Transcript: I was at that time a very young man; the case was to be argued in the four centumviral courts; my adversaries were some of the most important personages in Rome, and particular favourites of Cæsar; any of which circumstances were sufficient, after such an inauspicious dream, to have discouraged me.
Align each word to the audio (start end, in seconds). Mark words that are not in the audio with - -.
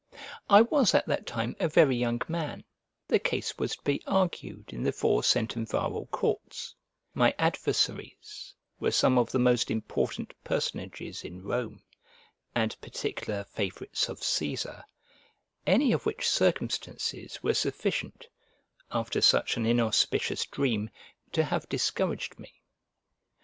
I 0.49 0.63
was 0.63 0.95
at 0.95 1.05
that 1.05 1.27
time 1.27 1.55
a 1.59 1.67
very 1.67 1.95
young 1.95 2.19
man; 2.27 2.63
the 3.07 3.19
case 3.19 3.59
was 3.59 3.75
to 3.75 3.83
be 3.83 4.01
argued 4.07 4.73
in 4.73 4.81
the 4.81 4.91
four 4.91 5.21
centumviral 5.21 6.09
courts; 6.09 6.73
my 7.13 7.35
adversaries 7.37 8.55
were 8.79 8.89
some 8.89 9.19
of 9.19 9.31
the 9.31 9.37
most 9.37 9.69
important 9.69 10.33
personages 10.43 11.23
in 11.23 11.43
Rome, 11.43 11.83
and 12.55 12.81
particular 12.81 13.43
favourites 13.43 14.09
of 14.09 14.21
Cæsar; 14.21 14.83
any 15.67 15.91
of 15.91 16.07
which 16.07 16.27
circumstances 16.27 17.43
were 17.43 17.53
sufficient, 17.53 18.25
after 18.91 19.21
such 19.21 19.55
an 19.55 19.67
inauspicious 19.67 20.47
dream, 20.47 20.89
to 21.33 21.43
have 21.43 21.69
discouraged 21.69 22.39
me. 22.39 22.63